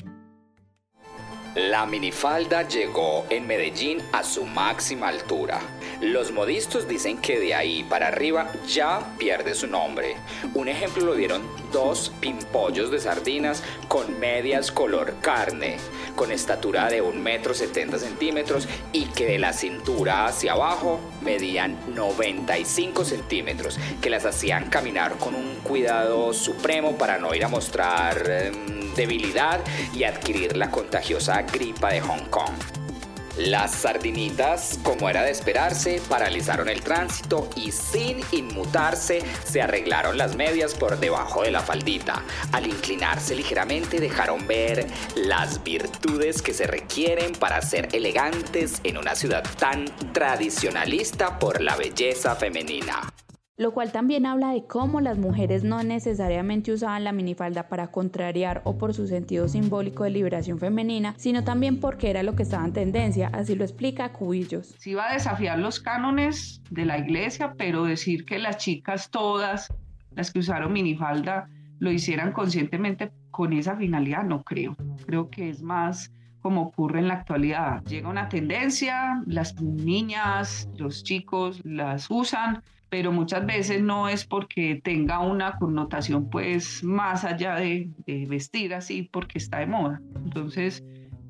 La 1.54 1.86
minifalda 1.86 2.66
llegó 2.66 3.26
en 3.30 3.46
Medellín 3.46 4.02
a 4.10 4.24
su 4.24 4.44
máxima 4.44 5.06
altura. 5.06 5.60
Los 6.00 6.32
modistos 6.32 6.88
dicen 6.88 7.18
que 7.18 7.38
de 7.38 7.54
ahí 7.54 7.84
para 7.84 8.08
arriba 8.08 8.50
ya 8.66 9.14
pierde 9.18 9.54
su 9.54 9.68
nombre. 9.68 10.16
Un 10.54 10.66
ejemplo 10.66 11.04
lo 11.04 11.14
dieron 11.14 11.42
dos 11.72 12.12
pimpollos 12.18 12.90
de 12.90 12.98
sardinas 12.98 13.62
con 13.86 14.18
medias 14.18 14.72
color 14.72 15.14
carne, 15.20 15.76
con 16.16 16.32
estatura 16.32 16.88
de 16.88 17.00
1 17.00 17.20
metro 17.20 17.54
70 17.54 18.00
centímetros 18.00 18.68
y 18.92 19.04
que 19.04 19.26
de 19.26 19.38
la 19.38 19.52
cintura 19.52 20.26
hacia 20.26 20.54
abajo 20.54 20.98
medían 21.22 21.78
95 21.94 23.04
centímetros, 23.04 23.78
que 24.02 24.10
las 24.10 24.26
hacían 24.26 24.70
caminar 24.70 25.18
con 25.18 25.36
un 25.36 25.54
cuidado 25.62 26.32
supremo 26.32 26.98
para 26.98 27.18
no 27.18 27.32
ir 27.32 27.44
a 27.44 27.48
mostrar 27.48 28.28
em, 28.28 28.92
debilidad 28.94 29.60
y 29.92 30.04
adquirir 30.04 30.56
la 30.56 30.70
contagiosa 30.70 31.43
gripa 31.52 31.90
de 31.90 32.00
Hong 32.00 32.24
Kong. 32.30 32.54
Las 33.36 33.72
sardinitas, 33.72 34.78
como 34.84 35.10
era 35.10 35.22
de 35.22 35.32
esperarse, 35.32 36.00
paralizaron 36.08 36.68
el 36.68 36.82
tránsito 36.82 37.50
y 37.56 37.72
sin 37.72 38.20
inmutarse 38.30 39.22
se 39.44 39.60
arreglaron 39.60 40.16
las 40.16 40.36
medias 40.36 40.74
por 40.74 41.00
debajo 41.00 41.42
de 41.42 41.50
la 41.50 41.60
faldita. 41.60 42.22
Al 42.52 42.68
inclinarse 42.68 43.34
ligeramente 43.34 43.98
dejaron 43.98 44.46
ver 44.46 44.86
las 45.16 45.64
virtudes 45.64 46.42
que 46.42 46.54
se 46.54 46.68
requieren 46.68 47.32
para 47.32 47.60
ser 47.60 47.88
elegantes 47.92 48.80
en 48.84 48.98
una 48.98 49.16
ciudad 49.16 49.42
tan 49.58 49.86
tradicionalista 50.12 51.40
por 51.40 51.60
la 51.60 51.74
belleza 51.74 52.36
femenina 52.36 53.12
lo 53.56 53.72
cual 53.72 53.92
también 53.92 54.26
habla 54.26 54.50
de 54.50 54.66
cómo 54.66 55.00
las 55.00 55.18
mujeres 55.18 55.62
no 55.62 55.82
necesariamente 55.82 56.72
usaban 56.72 57.04
la 57.04 57.12
minifalda 57.12 57.68
para 57.68 57.88
contrariar 57.88 58.62
o 58.64 58.78
por 58.78 58.94
su 58.94 59.06
sentido 59.06 59.46
simbólico 59.46 60.02
de 60.02 60.10
liberación 60.10 60.58
femenina, 60.58 61.14
sino 61.18 61.44
también 61.44 61.78
porque 61.78 62.10
era 62.10 62.24
lo 62.24 62.34
que 62.34 62.42
estaba 62.42 62.64
en 62.64 62.72
tendencia, 62.72 63.30
así 63.32 63.54
lo 63.54 63.64
explica 63.64 64.12
Cubillos. 64.12 64.74
Sí 64.78 64.94
va 64.94 65.10
a 65.10 65.14
desafiar 65.14 65.58
los 65.58 65.78
cánones 65.78 66.62
de 66.70 66.84
la 66.84 66.98
iglesia, 66.98 67.54
pero 67.56 67.84
decir 67.84 68.24
que 68.24 68.40
las 68.40 68.56
chicas 68.56 69.10
todas, 69.10 69.72
las 70.10 70.32
que 70.32 70.40
usaron 70.40 70.72
minifalda, 70.72 71.48
lo 71.78 71.92
hicieran 71.92 72.32
conscientemente 72.32 73.12
con 73.30 73.52
esa 73.52 73.76
finalidad, 73.76 74.24
no 74.24 74.42
creo. 74.42 74.76
Creo 75.06 75.30
que 75.30 75.48
es 75.48 75.62
más 75.62 76.12
como 76.40 76.62
ocurre 76.62 76.98
en 76.98 77.08
la 77.08 77.14
actualidad. 77.14 77.82
Llega 77.84 78.08
una 78.08 78.28
tendencia, 78.28 79.22
las 79.26 79.60
niñas, 79.62 80.68
los 80.76 81.02
chicos 81.02 81.60
las 81.64 82.10
usan, 82.10 82.62
pero 82.94 83.10
muchas 83.10 83.44
veces 83.44 83.82
no 83.82 84.08
es 84.08 84.24
porque 84.24 84.80
tenga 84.84 85.18
una 85.18 85.56
connotación 85.58 86.30
pues 86.30 86.84
más 86.84 87.24
allá 87.24 87.56
de, 87.56 87.90
vestir 88.28 88.72
así 88.72 89.08
porque 89.10 89.38
está 89.38 89.58
de 89.58 89.66
moda. 89.66 90.00
Entonces, 90.24 90.80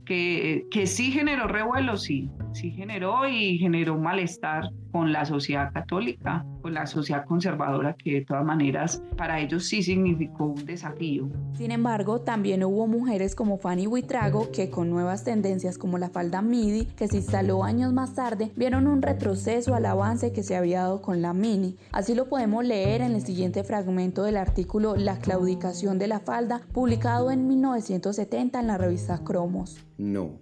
que, 0.04 0.66
que 0.70 0.86
sí 0.86 1.10
generó 1.10 1.48
revuelo, 1.48 1.96
sí, 1.96 2.28
sí 2.52 2.70
generó 2.70 3.26
y 3.26 3.56
generó 3.56 3.96
malestar 3.96 4.68
con 4.94 5.12
la 5.12 5.24
sociedad 5.24 5.72
católica, 5.72 6.46
con 6.62 6.72
la 6.72 6.86
sociedad 6.86 7.24
conservadora, 7.26 7.94
que 7.94 8.12
de 8.12 8.24
todas 8.24 8.44
maneras 8.44 9.02
para 9.16 9.40
ellos 9.40 9.64
sí 9.64 9.82
significó 9.82 10.44
un 10.44 10.64
desafío. 10.64 11.28
Sin 11.54 11.72
embargo, 11.72 12.20
también 12.20 12.62
hubo 12.62 12.86
mujeres 12.86 13.34
como 13.34 13.58
Fanny 13.58 13.88
Huitrago 13.88 14.52
que 14.52 14.70
con 14.70 14.90
nuevas 14.90 15.24
tendencias 15.24 15.78
como 15.78 15.98
la 15.98 16.10
falda 16.10 16.42
midi, 16.42 16.84
que 16.84 17.08
se 17.08 17.16
instaló 17.16 17.64
años 17.64 17.92
más 17.92 18.14
tarde, 18.14 18.52
vieron 18.54 18.86
un 18.86 19.02
retroceso 19.02 19.74
al 19.74 19.86
avance 19.86 20.32
que 20.32 20.44
se 20.44 20.54
había 20.54 20.82
dado 20.82 21.02
con 21.02 21.22
la 21.22 21.34
mini. 21.34 21.76
Así 21.90 22.14
lo 22.14 22.28
podemos 22.28 22.64
leer 22.64 23.00
en 23.00 23.16
el 23.16 23.22
siguiente 23.22 23.64
fragmento 23.64 24.22
del 24.22 24.36
artículo 24.36 24.94
La 24.94 25.18
claudicación 25.18 25.98
de 25.98 26.06
la 26.06 26.20
falda, 26.20 26.60
publicado 26.72 27.32
en 27.32 27.48
1970 27.48 28.60
en 28.60 28.66
la 28.68 28.78
revista 28.78 29.24
Cromos. 29.24 29.76
No, 29.98 30.38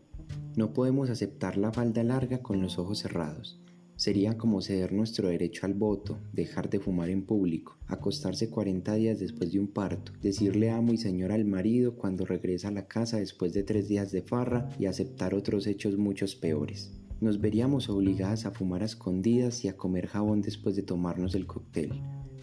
no 0.56 0.75
podemos 0.75 1.09
aceptar 1.09 1.56
la 1.56 1.73
falda 1.73 2.04
larga 2.04 2.42
con 2.42 2.61
los 2.61 2.78
ojos 2.78 2.99
cerrados. 2.99 3.62
Sería 3.96 4.37
como 4.37 4.62
ceder 4.62 4.92
nuestro 4.92 5.28
derecho 5.28 5.66
al 5.66 5.75
voto, 5.75 6.18
dejar 6.32 6.70
de 6.70 6.80
fumar 6.80 7.11
en 7.11 7.22
público, 7.22 7.76
acostarse 7.87 8.50
40 8.50 8.94
días 8.94 9.20
después 9.20 9.52
de 9.52 9.61
un 9.61 9.68
parto, 9.68 10.12
decirle 10.20 10.70
amo 10.70 10.92
y 10.92 10.96
señor 10.96 11.30
al 11.32 11.44
marido 11.44 11.96
cuando 11.96 12.25
regresa 12.25 12.68
a 12.68 12.72
la 12.72 12.88
casa 12.88 13.18
después 13.18 13.52
de 13.52 13.62
tres 13.62 13.88
días 13.88 14.11
de 14.11 14.22
farra 14.22 14.68
y 14.78 14.87
aceptar 14.87 15.34
otros 15.34 15.66
hechos 15.66 15.96
muchos 15.96 16.34
peores. 16.34 16.92
Nos 17.20 17.40
veríamos 17.40 17.88
obligadas 17.88 18.46
a 18.46 18.50
fumar 18.50 18.82
a 18.82 18.87
escondidas 18.87 19.64
y 19.64 19.68
a 19.68 19.76
comer 19.76 20.08
jabón 20.08 20.42
después 20.42 20.75
de 20.75 20.82
tomarnos 20.82 21.37
el 21.37 21.46
cóctel, 21.46 21.92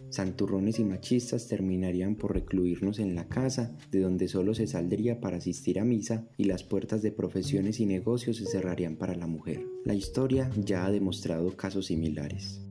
santurrones 0.10 0.80
y 0.80 0.84
machistas 0.84 1.48
terminarían 1.48 2.16
por 2.16 2.34
recluirnos 2.34 3.00
en 3.00 3.16
la 3.16 3.28
casa, 3.28 3.76
de 3.92 4.00
donde 4.02 4.28
solo 4.28 4.54
se 4.54 4.68
saldría 4.68 5.20
para 5.20 5.38
asistir 5.38 5.80
a 5.80 5.86
misa 5.86 6.28
y 6.38 6.46
las 6.46 6.64
puertas 6.64 7.02
de 7.02 7.12
profesiones 7.12 7.80
y 7.80 7.86
negocios 7.86 8.38
se 8.38 8.46
cerrarían 8.46 8.96
para 8.96 9.16
la 9.16 9.28
mujer. 9.28 9.66
La 9.86 9.94
historia 9.94 10.50
ya 10.58 10.86
ha 10.86 10.92
demostrado 10.92 11.56
casos 11.56 11.88
similares. 11.88 12.62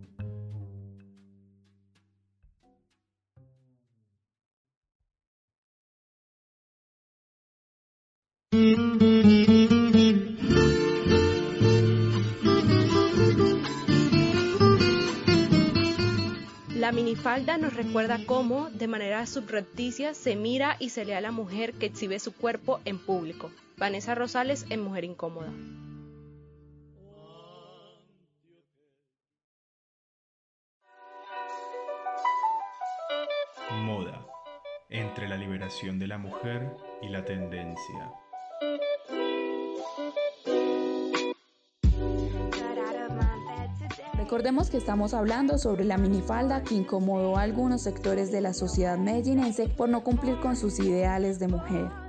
Minifalda 17.18 17.58
nos 17.58 17.74
recuerda 17.74 18.20
cómo, 18.26 18.70
de 18.70 18.86
manera 18.86 19.26
subrepticia, 19.26 20.14
se 20.14 20.36
mira 20.36 20.76
y 20.78 20.90
se 20.90 21.04
lee 21.04 21.14
a 21.14 21.20
la 21.20 21.32
mujer 21.32 21.74
que 21.74 21.86
exhibe 21.86 22.20
su 22.20 22.32
cuerpo 22.32 22.78
en 22.84 22.96
público. 22.96 23.50
Vanessa 23.76 24.14
Rosales 24.14 24.66
en 24.70 24.80
Mujer 24.84 25.02
Incómoda. 25.02 25.50
Moda. 33.72 34.24
Entre 34.88 35.28
la 35.28 35.36
liberación 35.36 35.98
de 35.98 36.06
la 36.06 36.18
mujer 36.18 36.70
y 37.02 37.08
la 37.08 37.24
tendencia. 37.24 38.12
Recordemos 44.28 44.68
que 44.68 44.76
estamos 44.76 45.14
hablando 45.14 45.56
sobre 45.56 45.86
la 45.86 45.96
minifalda 45.96 46.62
que 46.62 46.74
incomodó 46.74 47.38
a 47.38 47.40
algunos 47.40 47.80
sectores 47.80 48.30
de 48.30 48.42
la 48.42 48.52
sociedad 48.52 48.98
medellinense 48.98 49.70
por 49.70 49.88
no 49.88 50.04
cumplir 50.04 50.38
con 50.40 50.54
sus 50.54 50.78
ideales 50.80 51.38
de 51.38 51.48
mujer. 51.48 52.07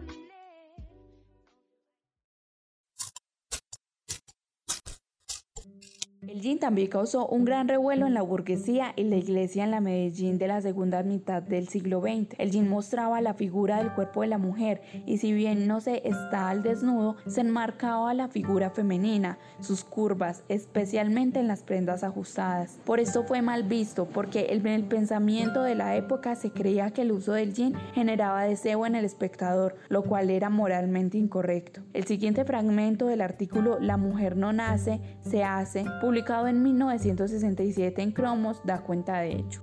El 6.30 6.42
jean 6.42 6.60
también 6.60 6.90
causó 6.90 7.26
un 7.26 7.44
gran 7.44 7.68
revuelo 7.68 8.06
en 8.06 8.14
la 8.14 8.22
burguesía 8.22 8.94
y 8.96 9.04
la 9.06 9.16
iglesia 9.16 9.64
en 9.64 9.72
la 9.72 9.82
Medellín 9.82 10.38
de 10.38 10.48
la 10.48 10.62
segunda 10.62 11.02
mitad 11.02 11.42
del 11.42 11.70
siglo 11.70 12.02
XX. 12.02 12.36
El 12.38 12.52
jean 12.52 12.70
mostraba 12.70 13.20
la 13.20 13.34
figura 13.34 13.80
del 13.80 13.92
cuerpo 13.96 14.22
de 14.22 14.28
la 14.28 14.38
mujer 14.38 14.84
y 15.08 15.18
si 15.18 15.34
bien 15.34 15.66
no 15.66 15.82
se 15.82 16.08
está 16.08 16.50
al 16.50 16.62
desnudo, 16.62 17.16
se 17.26 17.42
enmarcaba 17.42 18.14
la 18.14 18.28
figura 18.28 18.70
femenina, 18.70 19.40
sus 19.60 19.84
curvas, 19.84 20.44
especialmente 20.50 21.40
en 21.40 21.48
las 21.48 21.64
prendas 21.64 22.04
ajustadas. 22.04 22.78
Por 22.86 23.00
esto 23.00 23.24
fue 23.24 23.42
mal 23.42 23.64
visto, 23.64 24.06
porque 24.06 24.50
en 24.52 24.68
el 24.68 24.84
pensamiento 24.84 25.64
de 25.64 25.74
la 25.74 25.96
época 25.96 26.36
se 26.36 26.52
creía 26.52 26.92
que 26.92 27.02
el 27.02 27.12
uso 27.12 27.34
del 27.34 27.56
jean 27.56 27.74
generaba 27.96 28.44
deseo 28.44 28.86
en 28.86 28.94
el 28.94 29.04
espectador, 29.04 29.78
lo 29.88 30.04
cual 30.04 30.30
era 30.30 30.52
moralmente 30.52 31.18
incorrecto. 31.18 31.82
El 31.94 32.04
siguiente 32.04 32.46
fragmento 32.46 33.08
del 33.08 33.22
artículo 33.22 33.80
La 33.80 33.98
mujer 33.98 34.38
no 34.38 34.54
nace, 34.54 35.02
se 35.24 35.44
hace, 35.44 35.86
publicado 36.02 36.19
en 36.48 36.64
1967 36.64 38.02
en 38.02 38.12
Cromos, 38.12 38.62
da 38.66 38.84
cuenta 38.84 39.20
de 39.20 39.38
ello. 39.38 39.62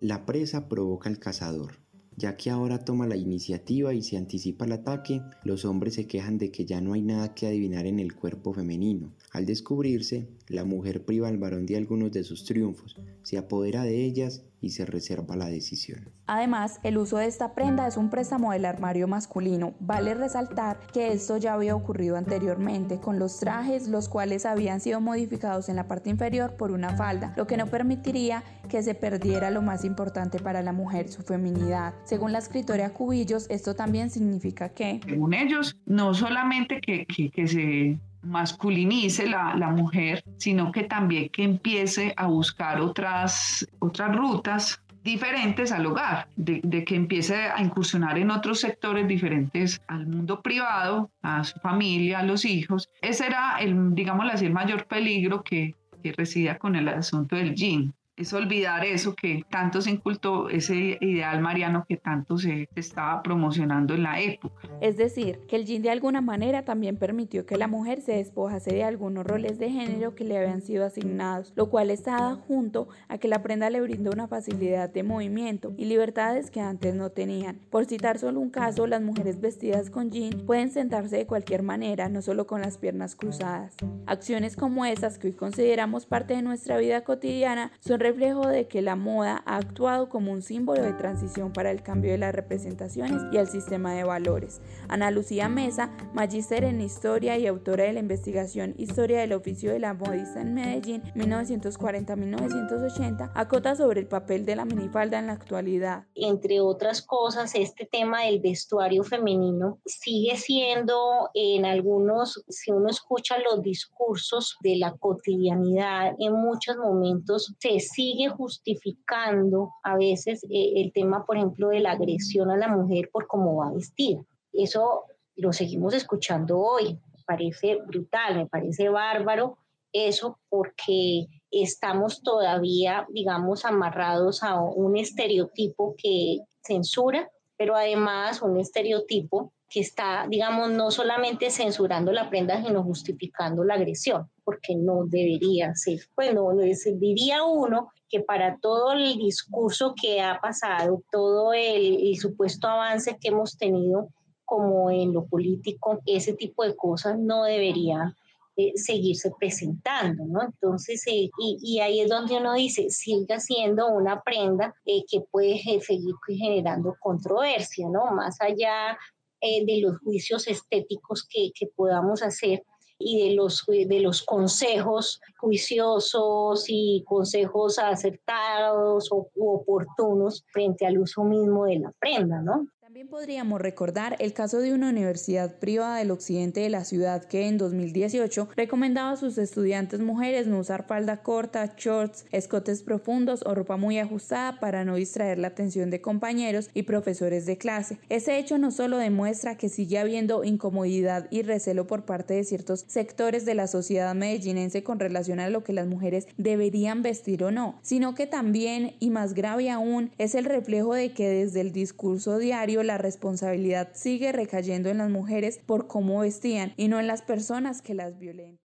La 0.00 0.24
presa 0.24 0.68
provoca 0.68 1.08
al 1.08 1.18
cazador. 1.18 1.72
Ya 2.16 2.36
que 2.36 2.50
ahora 2.50 2.84
toma 2.84 3.06
la 3.06 3.16
iniciativa 3.16 3.94
y 3.94 4.02
se 4.02 4.16
anticipa 4.16 4.66
el 4.66 4.72
ataque, 4.72 5.22
los 5.42 5.64
hombres 5.64 5.94
se 5.94 6.06
quejan 6.06 6.38
de 6.38 6.50
que 6.50 6.64
ya 6.64 6.80
no 6.80 6.92
hay 6.92 7.02
nada 7.02 7.34
que 7.34 7.46
adivinar 7.46 7.86
en 7.86 7.98
el 7.98 8.14
cuerpo 8.14 8.52
femenino. 8.52 9.12
Al 9.32 9.46
descubrirse, 9.46 10.28
la 10.48 10.64
mujer 10.64 11.04
priva 11.04 11.28
al 11.28 11.38
varón 11.38 11.64
de 11.64 11.76
algunos 11.76 12.10
de 12.10 12.24
sus 12.24 12.44
triunfos, 12.44 12.96
se 13.22 13.38
apodera 13.38 13.84
de 13.84 14.04
ellas 14.04 14.42
y 14.60 14.70
se 14.70 14.84
reserva 14.84 15.36
la 15.36 15.46
decisión. 15.46 16.10
Además, 16.26 16.80
el 16.82 16.98
uso 16.98 17.16
de 17.16 17.26
esta 17.26 17.54
prenda 17.54 17.86
es 17.86 17.96
un 17.96 18.10
préstamo 18.10 18.52
del 18.52 18.64
armario 18.64 19.06
masculino. 19.06 19.74
Vale 19.78 20.14
resaltar 20.14 20.80
que 20.92 21.12
esto 21.12 21.36
ya 21.36 21.54
había 21.54 21.76
ocurrido 21.76 22.16
anteriormente 22.16 22.98
con 22.98 23.20
los 23.20 23.38
trajes, 23.38 23.86
los 23.86 24.08
cuales 24.08 24.44
habían 24.46 24.80
sido 24.80 25.00
modificados 25.00 25.68
en 25.68 25.76
la 25.76 25.86
parte 25.86 26.10
inferior 26.10 26.56
por 26.56 26.72
una 26.72 26.96
falda, 26.96 27.32
lo 27.36 27.46
que 27.46 27.56
no 27.56 27.66
permitiría 27.66 28.42
que 28.68 28.82
se 28.82 28.94
perdiera 28.94 29.50
lo 29.50 29.62
más 29.62 29.84
importante 29.84 30.40
para 30.40 30.60
la 30.62 30.72
mujer, 30.72 31.08
su 31.08 31.22
feminidad. 31.22 31.94
Según 32.04 32.32
la 32.32 32.38
escritora 32.38 32.90
Cubillos, 32.90 33.46
esto 33.48 33.76
también 33.76 34.10
significa 34.10 34.70
que... 34.70 35.00
Según 35.04 35.34
ellos, 35.34 35.76
no 35.86 36.14
solamente 36.14 36.80
que, 36.80 37.06
que, 37.06 37.30
que 37.30 37.48
se 37.48 38.00
masculinice 38.22 39.26
la, 39.26 39.54
la, 39.56 39.70
mujer, 39.70 40.24
sino 40.36 40.72
que 40.72 40.84
también 40.84 41.28
que 41.30 41.44
empiece 41.44 42.12
a 42.16 42.26
buscar 42.26 42.80
otras, 42.80 43.66
otras 43.78 44.14
rutas 44.14 44.80
diferentes 45.02 45.72
al 45.72 45.86
hogar, 45.86 46.28
de, 46.36 46.84
que 46.84 46.94
empiece 46.94 47.34
a 47.34 47.62
incursionar 47.62 48.18
en 48.18 48.30
otros 48.30 48.60
sectores 48.60 49.08
diferentes 49.08 49.80
al 49.88 50.06
mundo 50.06 50.42
privado, 50.42 51.10
a 51.22 51.42
su 51.44 51.58
familia, 51.60 52.20
a 52.20 52.22
los 52.22 52.44
hijos. 52.44 52.88
Ese 53.00 53.26
era, 53.26 53.58
el, 53.60 53.94
digamos 53.94 54.26
así, 54.30 54.46
el 54.46 54.52
mayor 54.52 54.86
peligro 54.86 55.42
que, 55.42 55.74
que 56.02 56.12
residía 56.12 56.58
con 56.58 56.76
el 56.76 56.88
asunto 56.88 57.36
del 57.36 57.54
yin 57.54 57.94
es 58.20 58.34
olvidar 58.34 58.84
eso 58.84 59.14
que 59.14 59.44
tanto 59.48 59.80
se 59.80 59.90
incultó, 59.90 60.50
ese 60.50 60.98
ideal 61.00 61.40
mariano 61.40 61.86
que 61.88 61.96
tanto 61.96 62.36
se 62.36 62.68
estaba 62.74 63.22
promocionando 63.22 63.94
en 63.94 64.02
la 64.02 64.20
época. 64.20 64.68
Es 64.82 64.98
decir, 64.98 65.40
que 65.48 65.56
el 65.56 65.64
yin 65.64 65.80
de 65.80 65.90
alguna 65.90 66.20
manera 66.20 66.64
también 66.64 66.98
permitió 66.98 67.46
que 67.46 67.56
la 67.56 67.66
mujer 67.66 68.02
se 68.02 68.12
despojase 68.12 68.74
de 68.74 68.84
algunos 68.84 69.26
roles 69.26 69.58
de 69.58 69.70
género 69.70 70.14
que 70.14 70.24
le 70.24 70.36
habían 70.36 70.60
sido 70.60 70.84
asignados, 70.84 71.52
lo 71.56 71.70
cual 71.70 71.90
estaba 71.90 72.34
junto 72.34 72.88
a 73.08 73.16
que 73.16 73.28
la 73.28 73.42
prenda 73.42 73.70
le 73.70 73.80
brindó 73.80 74.10
una 74.10 74.28
facilidad 74.28 74.90
de 74.90 75.02
movimiento 75.02 75.72
y 75.78 75.86
libertades 75.86 76.50
que 76.50 76.60
antes 76.60 76.94
no 76.94 77.10
tenían. 77.10 77.58
Por 77.70 77.86
citar 77.86 78.18
solo 78.18 78.38
un 78.40 78.50
caso, 78.50 78.86
las 78.86 79.00
mujeres 79.00 79.40
vestidas 79.40 79.88
con 79.88 80.10
jean 80.10 80.44
pueden 80.44 80.70
sentarse 80.70 81.16
de 81.16 81.26
cualquier 81.26 81.62
manera, 81.62 82.10
no 82.10 82.20
solo 82.20 82.46
con 82.46 82.60
las 82.60 82.76
piernas 82.76 83.16
cruzadas. 83.16 83.74
Acciones 84.04 84.56
como 84.56 84.84
esas 84.84 85.18
que 85.18 85.28
hoy 85.28 85.32
consideramos 85.32 86.04
parte 86.04 86.34
de 86.34 86.42
nuestra 86.42 86.76
vida 86.76 87.02
cotidiana 87.02 87.72
son 87.80 88.00
reflejo 88.10 88.48
de 88.48 88.66
que 88.66 88.82
la 88.82 88.96
moda 88.96 89.40
ha 89.46 89.58
actuado 89.58 90.08
como 90.08 90.32
un 90.32 90.42
símbolo 90.42 90.82
de 90.82 90.94
transición 90.94 91.52
para 91.52 91.70
el 91.70 91.80
cambio 91.82 92.10
de 92.10 92.18
las 92.18 92.34
representaciones 92.34 93.22
y 93.32 93.36
el 93.36 93.46
sistema 93.46 93.94
de 93.94 94.02
valores. 94.02 94.60
Ana 94.88 95.12
Lucía 95.12 95.48
Mesa, 95.48 95.92
magíster 96.12 96.64
en 96.64 96.80
historia 96.80 97.38
y 97.38 97.46
autora 97.46 97.84
de 97.84 97.92
la 97.92 98.00
investigación 98.00 98.74
Historia 98.78 99.20
del 99.20 99.32
oficio 99.32 99.72
de 99.72 99.78
la 99.78 99.94
modista 99.94 100.40
en 100.40 100.54
Medellín 100.54 101.04
1940-1980, 101.14 103.30
acota 103.34 103.76
sobre 103.76 104.00
el 104.00 104.08
papel 104.08 104.44
de 104.44 104.56
la 104.56 104.64
minifalda 104.64 105.20
en 105.20 105.28
la 105.28 105.34
actualidad. 105.34 106.06
Entre 106.16 106.60
otras 106.60 107.02
cosas, 107.02 107.54
este 107.54 107.86
tema 107.86 108.24
del 108.24 108.40
vestuario 108.40 109.04
femenino 109.04 109.78
sigue 109.86 110.36
siendo 110.36 111.30
en 111.34 111.64
algunos, 111.64 112.44
si 112.48 112.72
uno 112.72 112.88
escucha 112.88 113.38
los 113.38 113.62
discursos 113.62 114.56
de 114.62 114.74
la 114.76 114.96
cotidianidad, 114.96 116.16
en 116.18 116.32
muchos 116.32 116.76
momentos 116.76 117.54
se 117.60 117.78
sigue 118.00 118.30
justificando 118.30 119.74
a 119.82 119.94
veces 119.94 120.42
eh, 120.44 120.72
el 120.76 120.90
tema, 120.90 121.26
por 121.26 121.36
ejemplo, 121.36 121.68
de 121.68 121.80
la 121.80 121.92
agresión 121.92 122.50
a 122.50 122.56
la 122.56 122.68
mujer 122.68 123.10
por 123.12 123.26
cómo 123.26 123.56
va 123.56 123.72
vestida. 123.72 124.22
Eso 124.54 125.04
lo 125.36 125.52
seguimos 125.52 125.92
escuchando 125.92 126.58
hoy. 126.58 126.94
Me 126.94 127.22
parece 127.26 127.76
brutal, 127.86 128.36
me 128.36 128.46
parece 128.46 128.88
bárbaro 128.88 129.58
eso 129.92 130.38
porque 130.48 131.26
estamos 131.50 132.22
todavía, 132.22 133.06
digamos, 133.10 133.66
amarrados 133.66 134.42
a 134.42 134.58
un 134.62 134.96
estereotipo 134.96 135.94
que 135.98 136.38
censura, 136.62 137.30
pero 137.58 137.76
además 137.76 138.40
un 138.40 138.58
estereotipo 138.58 139.52
que 139.70 139.80
está, 139.80 140.26
digamos, 140.28 140.72
no 140.72 140.90
solamente 140.90 141.48
censurando 141.48 142.10
la 142.10 142.28
prenda, 142.28 142.60
sino 142.62 142.82
justificando 142.82 143.62
la 143.62 143.74
agresión, 143.74 144.28
porque 144.44 144.74
no 144.74 145.04
debería 145.06 145.72
ser. 145.76 146.00
Bueno, 146.16 146.50
diría 146.98 147.44
uno 147.44 147.92
que 148.08 148.18
para 148.18 148.58
todo 148.58 148.92
el 148.92 149.16
discurso 149.16 149.94
que 149.94 150.20
ha 150.20 150.40
pasado, 150.40 151.04
todo 151.12 151.52
el, 151.52 152.16
supuesto 152.18 152.66
avance 152.66 153.16
que 153.20 153.28
hemos 153.28 153.56
tenido 153.56 154.08
como 154.44 154.90
en 154.90 155.12
lo 155.12 155.26
político, 155.26 156.00
ese 156.04 156.32
tipo 156.32 156.64
de 156.64 156.74
cosas 156.74 157.16
no 157.16 157.44
deberían 157.44 158.12
eh, 158.56 158.72
seguirse 158.74 159.30
presentando, 159.38 160.24
¿no? 160.26 160.42
Entonces, 160.42 161.06
eh, 161.06 161.30
y, 161.38 161.78
ahí 161.78 162.00
es 162.00 162.08
donde 162.08 162.36
uno 162.36 162.54
dice, 162.54 162.90
siga 162.90 163.38
siendo 163.38 163.86
una 163.86 164.20
prenda 164.22 164.74
eh, 164.84 165.04
que 165.08 165.20
puede 165.20 165.60
seguir 165.80 166.14
generando 166.26 166.96
controversia, 166.98 167.86
¿no? 167.88 168.06
Más 168.10 168.40
allá 168.40 168.98
de 169.40 169.80
los 169.80 169.98
juicios 169.98 170.46
estéticos 170.48 171.26
que, 171.28 171.50
que 171.54 171.66
podamos 171.66 172.22
hacer, 172.22 172.62
y 173.00 173.28
de 173.28 173.34
los, 173.34 173.64
de 173.66 174.00
los 174.00 174.22
consejos 174.22 175.20
juiciosos 175.38 176.66
y 176.68 177.02
consejos 177.06 177.78
acertados 177.78 179.10
o 179.10 179.30
oportunos 179.36 180.44
frente 180.52 180.86
al 180.86 180.98
uso 180.98 181.24
mismo 181.24 181.64
de 181.64 181.78
la 181.78 181.92
prenda, 181.98 182.42
¿no? 182.42 182.68
También 182.90 183.06
podríamos 183.06 183.60
recordar 183.60 184.16
el 184.18 184.32
caso 184.32 184.58
de 184.58 184.74
una 184.74 184.88
universidad 184.88 185.60
privada 185.60 185.98
del 185.98 186.10
occidente 186.10 186.58
de 186.58 186.70
la 186.70 186.84
ciudad 186.84 187.22
que 187.22 187.46
en 187.46 187.56
2018 187.56 188.48
recomendaba 188.56 189.12
a 189.12 189.16
sus 189.16 189.38
estudiantes 189.38 190.00
mujeres 190.00 190.48
no 190.48 190.58
usar 190.58 190.88
falda 190.88 191.22
corta, 191.22 191.74
shorts, 191.76 192.24
escotes 192.32 192.82
profundos 192.82 193.44
o 193.46 193.54
ropa 193.54 193.76
muy 193.76 194.00
ajustada 194.00 194.58
para 194.58 194.84
no 194.84 194.96
distraer 194.96 195.38
la 195.38 195.46
atención 195.46 195.88
de 195.90 196.00
compañeros 196.00 196.68
y 196.74 196.82
profesores 196.82 197.46
de 197.46 197.58
clase. 197.58 198.00
Ese 198.08 198.40
hecho 198.40 198.58
no 198.58 198.72
solo 198.72 198.98
demuestra 198.98 199.56
que 199.56 199.68
sigue 199.68 200.00
habiendo 200.00 200.42
incomodidad 200.42 201.28
y 201.30 201.42
recelo 201.42 201.86
por 201.86 202.04
parte 202.04 202.34
de 202.34 202.42
ciertos 202.42 202.86
sectores 202.88 203.44
de 203.44 203.54
la 203.54 203.68
sociedad 203.68 204.16
medellinense 204.16 204.82
con 204.82 204.98
relación 204.98 205.38
a 205.38 205.48
lo 205.48 205.62
que 205.62 205.74
las 205.74 205.86
mujeres 205.86 206.26
deberían 206.38 207.02
vestir 207.02 207.44
o 207.44 207.52
no, 207.52 207.78
sino 207.82 208.16
que 208.16 208.26
también, 208.26 208.96
y 208.98 209.10
más 209.10 209.34
grave 209.34 209.70
aún, 209.70 210.10
es 210.18 210.34
el 210.34 210.44
reflejo 210.44 210.94
de 210.94 211.12
que 211.12 211.28
desde 211.28 211.60
el 211.60 211.70
discurso 211.70 212.38
diario 212.38 212.79
la 212.82 212.98
responsabilidad 212.98 213.90
sigue 213.94 214.32
recayendo 214.32 214.88
en 214.88 214.98
las 214.98 215.10
mujeres 215.10 215.58
por 215.58 215.86
cómo 215.86 216.20
vestían 216.20 216.72
y 216.76 216.88
no 216.88 217.00
en 217.00 217.06
las 217.06 217.22
personas 217.22 217.82
que 217.82 217.94
las 217.94 218.18
violentan. 218.18 218.69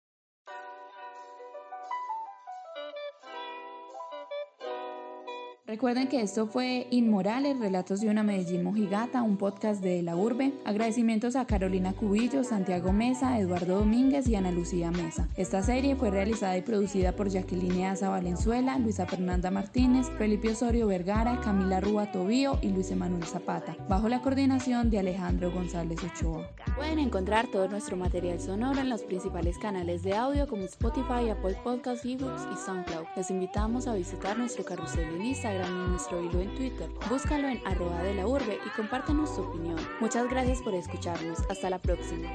Recuerden 5.67 6.07
que 6.07 6.21
esto 6.21 6.47
fue 6.47 6.87
Inmorales, 6.91 7.59
Relatos 7.59 7.99
de 7.99 8.07
una 8.07 8.23
Medellín 8.23 8.63
Mojigata, 8.63 9.21
un 9.21 9.35
podcast 9.35 9.83
de 9.83 10.01
La 10.01 10.15
Urbe. 10.15 10.53
Agradecimientos 10.63 11.35
a 11.35 11.43
Carolina 11.45 11.91
Cubillo, 11.91 12.45
Santiago 12.45 12.93
Mesa, 12.93 13.37
Eduardo 13.37 13.79
Domínguez 13.79 14.29
y 14.29 14.35
Ana 14.37 14.51
Lucía 14.51 14.91
Mesa. 14.91 15.27
Esta 15.35 15.61
serie 15.61 15.97
fue 15.97 16.09
realizada 16.09 16.57
y 16.57 16.61
producida 16.61 17.17
por 17.17 17.27
Jacqueline 17.27 17.87
Asa 17.87 18.07
Valenzuela, 18.07 18.79
Luisa 18.79 19.07
Fernanda 19.07 19.51
Martínez, 19.51 20.09
Felipe 20.17 20.51
Osorio 20.51 20.87
Vergara, 20.87 21.41
Camila 21.41 21.81
Rúa 21.81 22.13
Tobío 22.13 22.59
y 22.61 22.69
Luis 22.69 22.89
Emanuel 22.91 23.25
Zapata, 23.25 23.75
bajo 23.89 24.07
la 24.07 24.21
coordinación 24.21 24.89
de 24.89 24.99
Alejandro 24.99 25.51
González 25.51 25.99
Ochoa. 26.01 26.49
Pueden 26.77 26.99
encontrar 26.99 27.47
todo 27.47 27.67
nuestro 27.67 27.97
material 27.97 28.39
sonoro 28.39 28.79
en 28.79 28.87
los 28.87 29.03
principales 29.03 29.57
canales 29.57 30.01
de 30.01 30.15
audio 30.15 30.47
como 30.47 30.63
Spotify, 30.63 31.29
Apple 31.29 31.57
Podcasts, 31.61 32.05
eBooks 32.05 32.47
y 32.53 32.55
SoundCloud. 32.55 33.05
Les 33.17 33.29
invitamos 33.31 33.85
a 33.87 33.95
visitar 33.95 34.37
nuestro 34.37 34.63
carrusel 34.63 35.13
en 35.13 35.25
Instagram 35.25 35.56
en 35.65 35.91
nuestro 35.91 36.21
hilo 36.21 36.39
en 36.39 36.53
Twitter. 36.55 36.89
Búscalo 37.09 37.47
en 37.47 37.61
arroba 37.65 38.01
de 38.03 38.15
la 38.15 38.27
urbe 38.27 38.59
y 38.65 38.69
compártenos 38.69 39.35
tu 39.35 39.43
opinión. 39.43 39.77
Muchas 39.99 40.29
gracias 40.29 40.61
por 40.61 40.73
escucharnos. 40.73 41.39
Hasta 41.49 41.69
la 41.69 41.79
próxima. 41.79 42.29